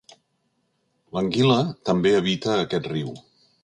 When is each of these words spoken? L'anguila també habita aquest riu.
L'anguila 1.17 1.59
també 1.91 2.17
habita 2.23 2.61
aquest 2.67 2.95
riu. 2.97 3.19